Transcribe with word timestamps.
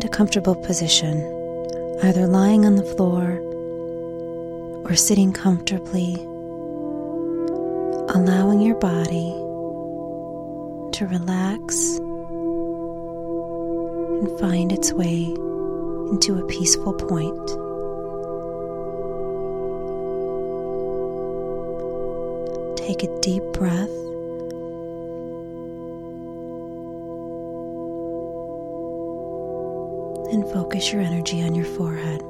Find 0.00 0.14
a 0.14 0.16
comfortable 0.16 0.54
position, 0.54 1.18
either 2.02 2.26
lying 2.26 2.64
on 2.64 2.76
the 2.76 2.82
floor 2.82 3.38
or 4.86 4.96
sitting 4.96 5.30
comfortably, 5.30 6.14
allowing 8.14 8.62
your 8.62 8.76
body 8.76 9.28
to 10.96 11.06
relax 11.06 11.98
and 14.22 14.40
find 14.40 14.72
its 14.72 14.90
way 14.94 15.24
into 16.12 16.42
a 16.42 16.46
peaceful 16.46 16.94
point. 16.94 17.46
Take 22.78 23.02
a 23.02 23.20
deep 23.20 23.42
breath. 23.52 23.89
Focus 30.52 30.92
your 30.92 31.02
energy 31.02 31.42
on 31.42 31.54
your 31.54 31.64
forehead. 31.64 32.20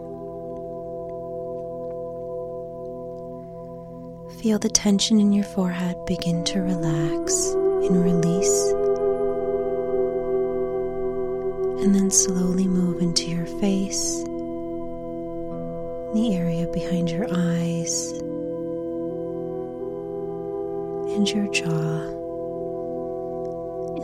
Feel 4.41 4.59
the 4.59 4.70
tension 4.70 5.20
in 5.20 5.33
your 5.33 5.45
forehead 5.45 5.96
begin 6.06 6.45
to 6.45 6.60
relax 6.60 7.48
and 7.52 8.02
release. 8.05 8.73
And 11.83 11.95
then 11.95 12.10
slowly 12.10 12.66
move 12.66 13.01
into 13.02 13.24
your 13.24 13.46
face, 13.46 14.23
the 16.15 16.34
area 16.34 16.66
behind 16.73 17.10
your 17.10 17.27
eyes, 17.30 18.12
and 21.16 21.29
your 21.29 21.46
jaw. 21.52 22.09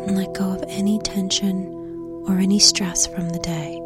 And 0.06 0.16
let 0.16 0.34
go 0.34 0.52
of 0.52 0.64
any 0.68 0.98
tension 1.00 1.72
or 2.28 2.38
any 2.38 2.58
stress 2.58 3.06
from 3.06 3.30
the 3.30 3.38
day. 3.38 3.85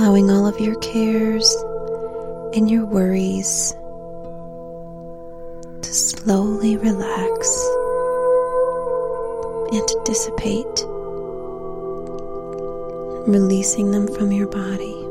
Allowing 0.00 0.30
all 0.30 0.46
of 0.46 0.58
your 0.58 0.76
cares 0.76 1.54
and 2.54 2.70
your 2.70 2.86
worries 2.86 3.72
to 5.82 5.92
slowly 5.92 6.78
relax 6.78 7.68
and 9.70 9.86
to 9.86 10.00
dissipate, 10.06 10.86
releasing 13.28 13.90
them 13.90 14.08
from 14.14 14.32
your 14.32 14.46
body, 14.46 15.04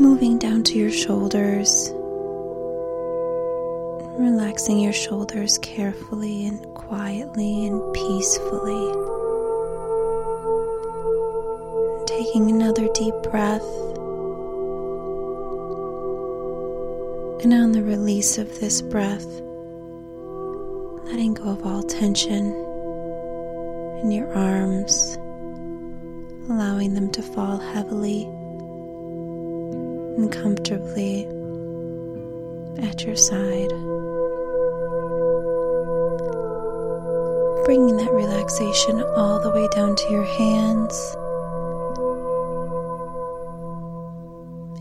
moving 0.00 0.38
down 0.38 0.62
to 0.62 0.78
your 0.78 0.90
shoulders, 0.90 1.90
relaxing 4.18 4.78
your 4.78 4.94
shoulders 4.94 5.58
carefully 5.58 6.46
and 6.46 6.64
quietly 6.72 7.66
and 7.66 7.92
peacefully. 7.92 9.15
Taking 12.36 12.50
another 12.50 12.86
deep 12.92 13.14
breath. 13.22 13.64
And 17.42 17.54
on 17.54 17.72
the 17.72 17.82
release 17.82 18.36
of 18.36 18.60
this 18.60 18.82
breath, 18.82 19.24
letting 21.06 21.32
go 21.32 21.48
of 21.48 21.64
all 21.64 21.82
tension 21.82 22.48
in 24.02 24.10
your 24.10 24.30
arms, 24.34 25.16
allowing 26.50 26.92
them 26.92 27.10
to 27.12 27.22
fall 27.22 27.56
heavily 27.56 28.24
and 30.18 30.30
comfortably 30.30 31.24
at 32.86 33.02
your 33.02 33.16
side. 33.16 33.70
Bringing 37.64 37.96
that 37.96 38.12
relaxation 38.12 39.02
all 39.16 39.40
the 39.40 39.52
way 39.54 39.66
down 39.74 39.96
to 39.96 40.10
your 40.10 40.24
hands 40.24 41.16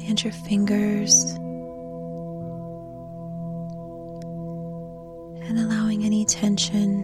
and 0.07 0.23
your 0.23 0.33
fingers. 0.33 1.37
and 5.47 5.59
allowing 5.59 6.03
any 6.03 6.25
tension 6.25 7.03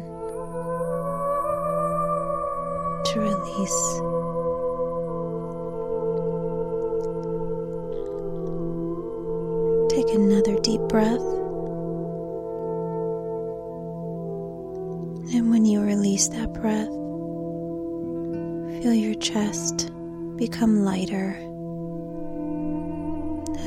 to 3.05 3.19
release. 3.19 3.81
Take 9.91 10.15
another 10.15 10.59
deep 10.61 10.81
breath. 10.89 11.21
And 15.33 15.51
when 15.51 15.65
you 15.65 15.81
release 15.81 16.27
that 16.29 16.51
breath, 16.53 16.87
feel 18.81 18.93
your 18.93 19.15
chest 19.15 19.91
become 20.35 20.83
lighter 20.83 21.50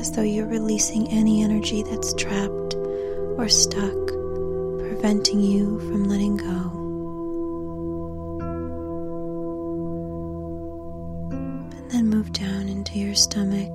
as 0.05 0.11
though 0.11 0.21
you're 0.21 0.45
releasing 0.45 1.11
any 1.11 1.41
energy 1.41 1.81
that's 1.81 2.13
trapped 2.13 2.75
or 3.39 3.49
stuck 3.49 4.07
preventing 4.77 5.39
you 5.39 5.79
from 5.79 6.03
letting 6.03 6.37
go. 6.37 6.69
And 11.71 11.89
then 11.89 12.07
move 12.07 12.31
down 12.33 12.69
into 12.69 12.99
your 12.99 13.15
stomach 13.15 13.71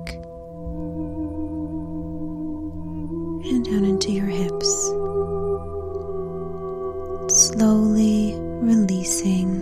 and 3.43 3.65
down 3.65 3.83
into 3.83 4.13
your 4.13 4.27
hips. 4.27 4.85
Slowly 7.27 8.35
releasing, 8.39 9.60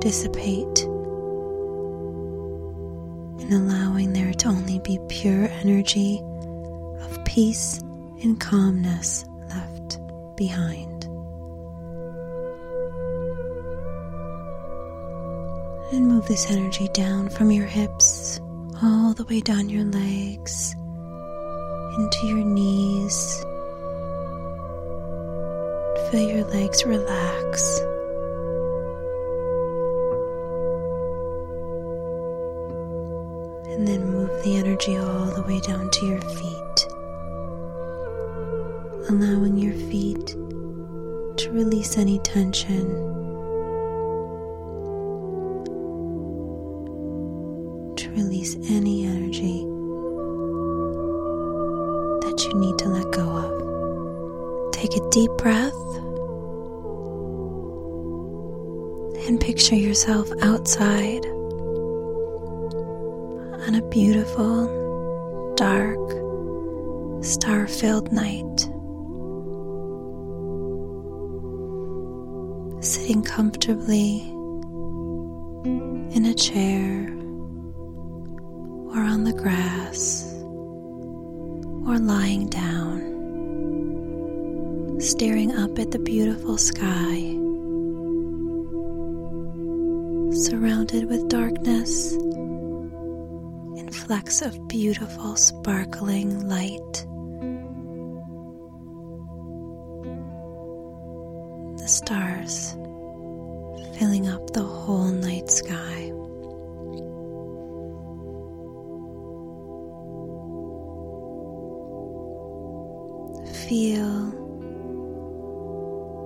dissipate 0.00 0.84
and 3.40 3.52
allowing 3.52 4.12
there 4.12 4.32
to 4.32 4.48
only 4.48 4.78
be 4.80 4.98
pure 5.08 5.48
energy 5.62 6.20
of 7.02 7.24
peace 7.24 7.78
and 8.22 8.40
calmness 8.40 9.26
left 9.48 9.98
behind. 10.36 11.04
And 15.92 16.08
move 16.08 16.26
this 16.26 16.50
energy 16.50 16.88
down 16.94 17.28
from 17.28 17.50
your 17.50 17.66
hips 17.66 18.40
all 18.82 19.12
the 19.12 19.24
way 19.24 19.40
down 19.40 19.68
your 19.68 19.84
legs 19.84 20.74
into 21.98 22.26
your 22.26 22.44
knees. 22.44 23.44
Feel 26.10 26.28
your 26.36 26.46
legs 26.46 26.84
relax. 26.86 27.80
The 35.40 35.46
way 35.46 35.60
down 35.60 35.88
to 35.90 36.06
your 36.06 36.20
feet, 36.20 36.86
allowing 39.08 39.56
your 39.56 39.74
feet 39.90 40.26
to 41.38 41.50
release 41.50 41.96
any 41.96 42.18
tension. 42.18 42.86
To 47.96 48.10
release 48.10 48.56
any 48.70 49.06
energy 49.06 49.64
that 52.20 52.44
you 52.44 52.54
need 52.60 52.76
to 52.78 52.88
let 52.88 53.10
go 53.12 53.22
of. 53.22 54.72
Take 54.72 54.94
a 54.96 55.10
deep 55.10 55.30
breath 55.38 55.72
and 59.26 59.40
picture 59.40 59.76
yourself 59.76 60.30
outside 60.42 61.24
on 63.66 63.74
a 63.76 63.82
beautiful, 63.88 64.79
dark, 65.60 66.08
star 67.22 67.66
filled 67.66 68.10
night. 68.10 68.60
Sitting 72.82 73.22
comfortably 73.22 74.20
in 76.16 76.24
a 76.24 76.32
chair 76.32 77.12
or 78.88 79.02
on 79.02 79.24
the 79.24 79.34
grass 79.34 80.24
or 81.86 81.98
lying 81.98 82.48
down, 82.48 82.98
staring 84.98 85.54
up 85.54 85.78
at 85.78 85.90
the 85.90 85.98
beautiful 85.98 86.56
sky, 86.56 87.36
surrounded 90.32 91.04
with 91.10 91.28
darkness 91.28 92.16
flecks 94.10 94.42
of 94.42 94.66
beautiful, 94.66 95.36
sparkling 95.36 96.48
light. 96.48 97.06
The 101.78 101.86
stars 101.86 102.72
filling 103.96 104.26
up 104.26 104.50
the 104.50 104.64
whole 104.64 105.12
night 105.12 105.48
sky. 105.48 106.10
Feel 113.68 114.32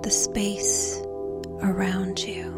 the 0.02 0.10
space 0.10 1.02
around 1.60 2.18
you 2.20 2.48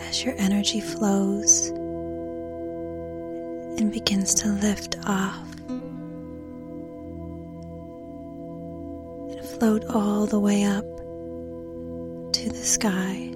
as 0.00 0.24
your 0.24 0.34
energy 0.38 0.80
flows 0.80 1.70
and 3.78 3.92
begins 3.92 4.34
to 4.34 4.48
lift 4.48 4.96
off 5.06 5.48
and 9.28 9.44
float 9.58 9.84
all 9.86 10.26
the 10.26 10.38
way 10.38 10.64
up 10.64 10.84
to 12.32 12.48
the 12.48 12.54
sky. 12.54 13.30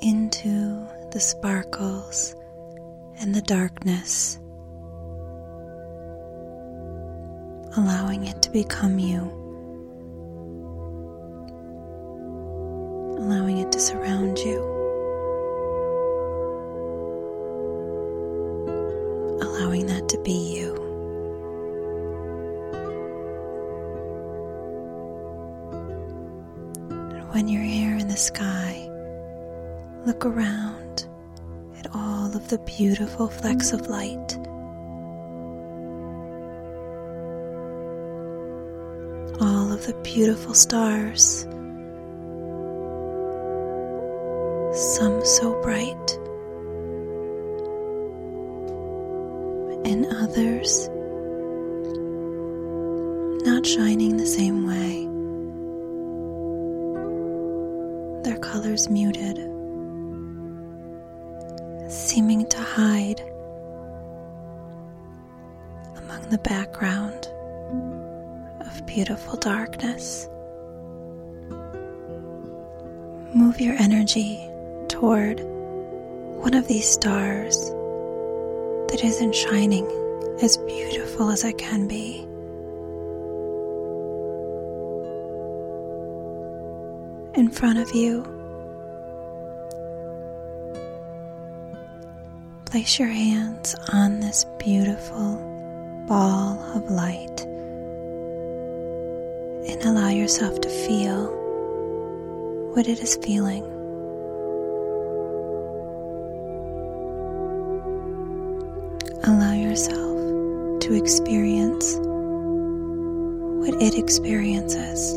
Into 0.00 0.86
the 1.12 1.20
sparkles 1.20 2.34
and 3.20 3.34
the 3.34 3.42
darkness, 3.42 4.38
allowing 7.76 8.26
it 8.26 8.42
to 8.42 8.50
become 8.50 8.98
you. 8.98 9.41
To 13.72 13.80
surround 13.80 14.38
you, 14.38 14.60
allowing 19.40 19.86
that 19.86 20.08
to 20.10 20.18
be 20.18 20.32
you. 20.32 20.74
And 26.90 27.32
when 27.32 27.48
you're 27.48 27.62
here 27.62 27.96
in 27.96 28.08
the 28.08 28.16
sky, 28.16 28.88
look 30.04 30.26
around 30.26 31.06
at 31.78 31.86
all 31.94 32.36
of 32.36 32.48
the 32.50 32.58
beautiful 32.58 33.28
flecks 33.28 33.72
of 33.72 33.86
light. 33.88 34.36
All 39.40 39.72
of 39.72 39.86
the 39.86 39.94
beautiful 40.04 40.54
stars 40.54 41.46
others 50.42 50.88
not 53.44 53.64
shining 53.64 54.16
the 54.16 54.26
same 54.26 54.66
way. 54.66 55.06
Their 58.24 58.38
colors 58.38 58.88
muted, 58.88 59.36
seeming 61.90 62.46
to 62.48 62.58
hide 62.58 63.20
among 65.96 66.28
the 66.30 66.38
background 66.38 67.28
of 68.66 68.84
beautiful 68.86 69.36
darkness. 69.36 70.28
Move 73.34 73.60
your 73.60 73.74
energy 73.74 74.48
toward 74.88 75.40
one 76.44 76.54
of 76.54 76.66
these 76.66 76.88
stars 76.88 77.56
that 78.90 79.00
isn't 79.04 79.34
shining 79.34 80.01
as 80.40 80.56
beautiful 80.58 81.30
as 81.30 81.44
it 81.44 81.58
can 81.58 81.86
be. 81.86 82.26
In 87.34 87.50
front 87.50 87.78
of 87.78 87.94
you, 87.94 88.22
place 92.66 92.98
your 92.98 93.08
hands 93.08 93.74
on 93.92 94.20
this 94.20 94.44
beautiful 94.58 95.36
ball 96.06 96.58
of 96.74 96.90
light 96.90 97.40
and 99.68 99.82
allow 99.84 100.08
yourself 100.08 100.60
to 100.60 100.68
feel 100.68 101.26
what 102.74 102.88
it 102.88 103.00
is 103.00 103.16
feeling. 103.16 103.64
Allow 109.24 109.52
yourself 109.52 110.11
to 110.82 110.94
experience 110.94 111.94
what 113.62 113.80
it 113.80 113.96
experiences. 113.96 115.14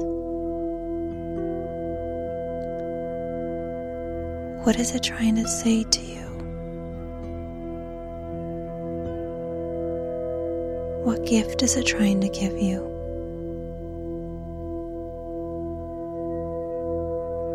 What 4.63 4.75
is 4.79 4.94
it 4.94 5.01
trying 5.01 5.38
to 5.38 5.47
say 5.47 5.83
to 5.83 6.01
you? 6.01 6.25
What 11.03 11.25
gift 11.25 11.63
is 11.63 11.75
it 11.75 11.88
trying 11.88 12.21
to 12.21 12.29
give 12.29 12.56
you? 12.59 12.81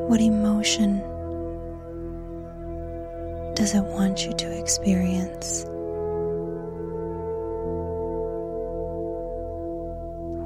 What 0.09 0.21
emotion 0.21 0.99
does 3.55 3.73
it 3.77 3.85
want 3.85 4.27
you 4.27 4.33
to 4.33 4.61
experience? 4.61 5.65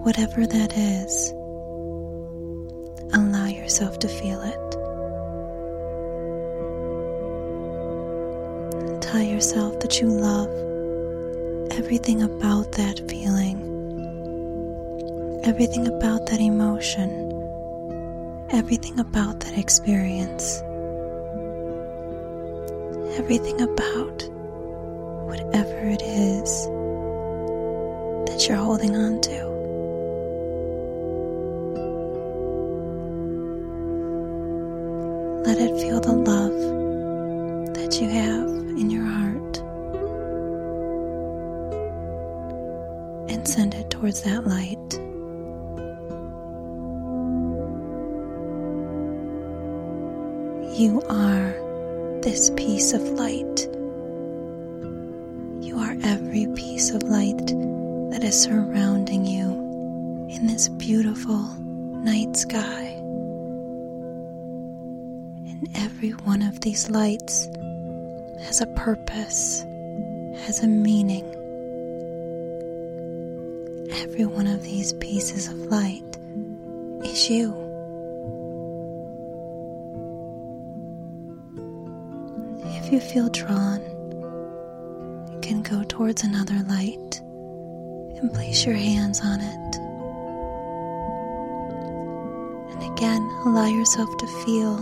Whatever 0.04 0.46
that 0.46 0.76
is, 0.76 1.30
allow 3.14 3.46
yourself 3.46 3.98
to 3.98 4.06
feel 4.06 4.38
it. 4.42 4.70
Tell 9.00 9.22
yourself 9.22 9.80
that 9.80 10.02
you 10.02 10.08
love 10.08 10.50
everything 11.72 12.22
about 12.22 12.72
that 12.72 13.00
feeling, 13.08 13.56
everything 15.42 15.86
about 15.88 16.26
that 16.26 16.38
emotion, 16.38 17.08
everything 18.50 19.00
about 19.00 19.40
that 19.40 19.56
experience, 19.56 20.60
everything 23.18 23.58
about 23.62 24.22
whatever 25.24 25.78
it 25.86 26.02
is 26.02 26.66
that 28.28 28.46
you're 28.46 28.58
holding 28.58 28.94
on 28.94 29.18
to. 29.22 29.53
This 60.64 60.68
beautiful 60.76 61.42
night 62.04 62.34
sky 62.34 62.94
And 65.46 65.68
every 65.74 66.10
one 66.10 66.40
of 66.40 66.60
these 66.60 66.88
lights 66.88 67.48
has 68.46 68.62
a 68.62 68.66
purpose, 68.68 69.60
has 70.46 70.62
a 70.62 70.66
meaning. 70.66 71.24
Every 74.04 74.24
one 74.24 74.46
of 74.46 74.62
these 74.62 74.94
pieces 74.94 75.48
of 75.48 75.58
light 75.66 76.16
is 77.04 77.28
you. 77.28 77.52
If 82.64 82.90
you 82.90 83.00
feel 83.00 83.28
drawn, 83.28 83.82
you 85.30 85.40
can 85.42 85.60
go 85.60 85.84
towards 85.84 86.22
another 86.24 86.58
light 86.68 87.20
and 87.20 88.32
place 88.32 88.64
your 88.64 88.76
hands 88.76 89.20
on 89.20 89.40
it. 89.42 89.93
Again, 93.04 93.28
allow 93.44 93.66
yourself 93.66 94.16
to 94.16 94.26
feel 94.44 94.76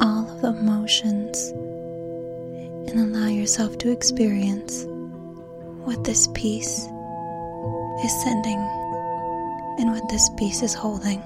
all 0.00 0.28
of 0.28 0.40
the 0.40 0.48
emotions 0.48 1.50
and 2.90 2.98
allow 2.98 3.28
yourself 3.28 3.78
to 3.78 3.92
experience 3.92 4.86
what 5.84 6.02
this 6.02 6.26
piece 6.34 6.88
is 8.04 8.22
sending 8.24 8.58
and 9.78 9.92
what 9.92 10.08
this 10.08 10.28
piece 10.36 10.62
is 10.62 10.74
holding. 10.74 11.22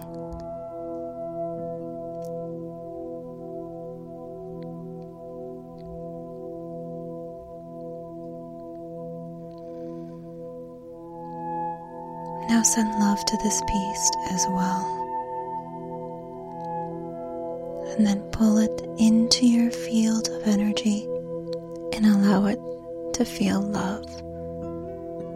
Love 13.14 13.24
to 13.26 13.36
this 13.36 13.62
piece 13.68 14.10
as 14.32 14.44
well 14.48 14.84
and 17.96 18.04
then 18.04 18.20
pull 18.32 18.58
it 18.58 18.82
into 18.98 19.46
your 19.46 19.70
field 19.70 20.28
of 20.30 20.48
energy 20.48 21.04
and 21.92 22.06
allow 22.06 22.46
it 22.46 22.58
to 23.12 23.24
feel 23.24 23.60
love, 23.60 24.04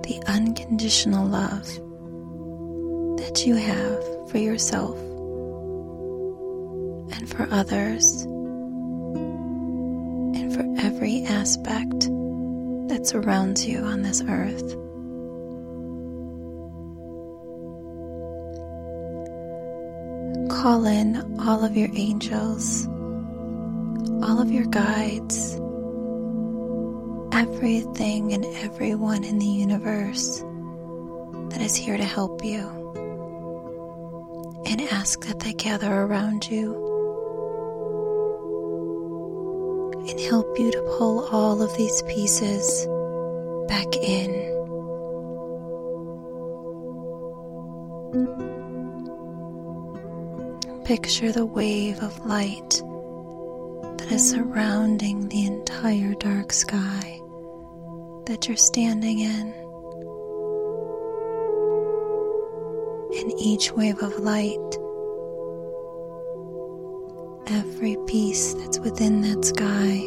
the 0.03 0.21
unconditional 0.27 1.25
love 1.25 1.67
that 3.19 3.47
you 3.47 3.55
have 3.55 4.03
for 4.29 4.39
yourself 4.39 4.99
and 7.17 7.31
for 7.31 7.47
others 7.53 8.23
and 10.33 10.53
for 10.53 10.65
every 10.85 11.23
aspect 11.27 12.09
that 12.89 13.07
surrounds 13.07 13.65
you 13.65 13.79
on 13.85 14.03
this 14.03 14.21
earth. 14.29 14.88
Call 20.59 20.87
in 20.87 21.39
all 21.39 21.65
of 21.65 21.77
your 21.77 21.89
angels, 21.95 22.89
all 24.25 24.41
of 24.41 24.51
your 24.51 24.67
guides, 24.67 25.55
everything 27.33 28.33
and 28.33 28.45
everyone 28.57 29.23
in 29.23 29.39
the 29.39 29.47
universe 29.47 30.41
that 31.51 31.61
is 31.61 31.77
here 31.77 31.97
to 31.97 32.03
help 32.03 32.45
you, 32.45 32.59
and 34.67 34.81
ask 34.91 35.25
that 35.27 35.39
they 35.39 35.53
gather 35.53 35.93
around 36.03 36.51
you 36.51 36.75
and 40.09 40.19
help 40.19 40.59
you 40.59 40.73
to 40.73 40.97
pull 40.99 41.29
all 41.29 41.63
of 41.63 41.73
these 41.77 42.03
pieces 42.09 42.85
back 43.69 43.95
in. 43.95 44.58
Picture 50.89 51.33
the 51.33 51.45
wave 51.45 52.03
of 52.03 52.25
light 52.25 52.71
that 53.99 54.11
is 54.11 54.31
surrounding 54.31 55.29
the 55.29 55.45
entire 55.45 56.15
dark 56.15 56.51
sky 56.51 57.21
that 58.25 58.49
you're 58.49 58.57
standing 58.57 59.19
in. 59.19 59.53
And 63.21 63.33
each 63.39 63.71
wave 63.73 63.99
of 63.99 64.19
light, 64.19 64.79
every 67.49 67.99
piece 68.07 68.55
that's 68.55 68.79
within 68.79 69.21
that 69.21 69.45
sky 69.45 70.01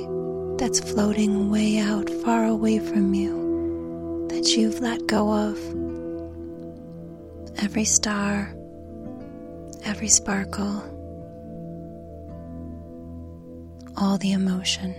that's 0.57 0.79
floating 0.79 1.51
way 1.51 1.77
out 1.77 2.09
far 2.25 2.45
away 2.45 2.79
from 2.79 3.13
you 3.13 4.25
that 4.31 4.57
you've 4.57 4.79
let 4.79 5.05
go 5.05 5.31
of, 5.31 5.59
every 7.59 7.85
star 7.85 8.55
every 9.83 10.07
sparkle, 10.07 10.83
all 13.97 14.17
the 14.17 14.31
emotion. 14.31 14.93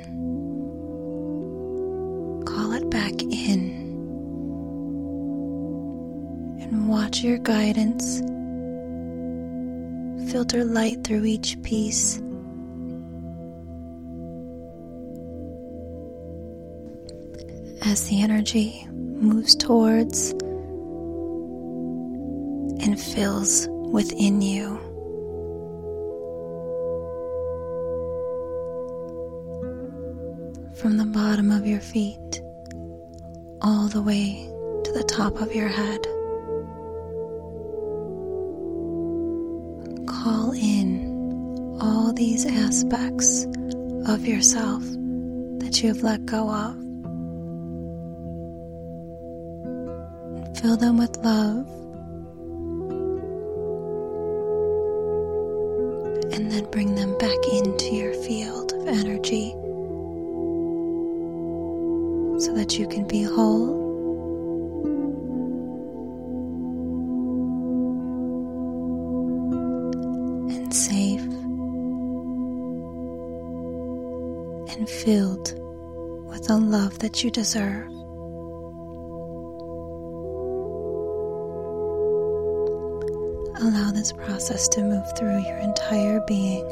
Call 2.47 2.73
it 2.73 2.91
back 2.91 3.23
in 3.23 3.81
and 6.61 6.89
watch 6.89 7.21
your 7.23 7.39
guidance 7.39 8.21
filter 10.31 10.65
light 10.65 11.05
through 11.05 11.25
each 11.25 11.61
piece. 11.62 12.19
As 17.85 18.09
the 18.09 18.23
energy 18.23 18.87
moves 18.91 19.55
towards 19.55 20.31
and 22.83 22.99
fills 23.01 23.69
within 23.93 24.41
you. 24.41 24.79
From 30.75 30.97
the 30.97 31.05
bottom 31.05 31.51
of 31.51 31.67
your 31.67 31.81
feet 31.81 32.43
all 33.61 33.87
the 33.89 34.03
way 34.03 34.49
to 34.85 34.93
the 34.93 35.05
top 35.05 35.41
of 35.41 35.55
your 35.55 35.69
head. 35.69 36.03
Call 40.07 40.53
in 40.53 41.79
all 41.81 42.13
these 42.15 42.47
aspects 42.47 43.45
of 44.07 44.27
yourself 44.27 44.83
that 45.61 45.81
you 45.83 45.89
have 45.89 46.03
let 46.03 46.25
go 46.25 46.51
of. 46.51 46.75
Fill 50.59 50.77
them 50.77 50.97
with 50.97 51.17
love 51.19 51.82
and 56.33 56.51
then 56.51 56.65
bring 56.71 56.95
them 56.95 57.17
back 57.19 57.39
into 57.53 57.95
your 57.95 58.15
field 58.15 58.73
of 58.73 58.89
energy 58.89 59.51
so 62.41 62.53
that 62.55 62.79
you 62.79 62.89
can 62.89 63.07
be 63.07 63.23
whole. 63.23 63.81
and 70.51 70.75
Safe 70.75 71.21
and 74.75 74.89
filled 74.89 75.55
with 76.29 76.47
the 76.47 76.57
love 76.59 76.99
that 77.01 77.23
you 77.23 77.31
deserve. 77.31 78.02
Allow 83.62 83.92
this 83.92 84.12
process 84.12 84.66
to 84.71 84.83
move 84.83 85.07
through 85.16 85.38
your 85.38 85.57
entire 85.59 86.21
being. 86.26 86.64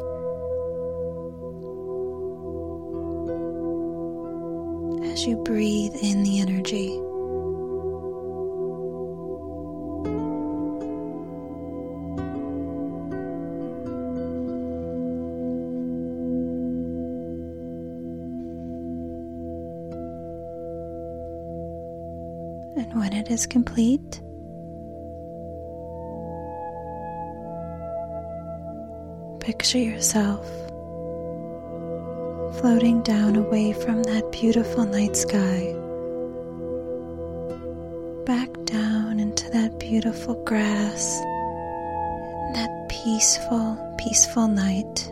As 5.09 5.25
you 5.25 5.37
breathe 5.37 5.95
in 6.01 6.23
the 6.23 6.41
energy. 6.41 6.89
And 22.75 22.93
when 22.99 23.13
it 23.13 23.31
is 23.31 23.47
complete, 23.47 24.21
Picture 29.51 29.79
yourself 29.79 30.47
floating 32.61 33.01
down 33.01 33.35
away 33.35 33.73
from 33.73 34.01
that 34.03 34.31
beautiful 34.31 34.85
night 34.85 35.13
sky, 35.17 35.75
back 38.25 38.49
down 38.63 39.19
into 39.19 39.49
that 39.49 39.77
beautiful 39.77 40.41
grass, 40.45 41.19
that 42.55 42.87
peaceful, 43.03 43.77
peaceful 43.97 44.47
night, 44.47 45.11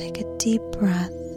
Take 0.00 0.22
a 0.22 0.36
deep 0.38 0.62
breath. 0.72 1.29